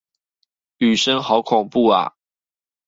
[0.79, 2.15] 雨聲好恐怖啊！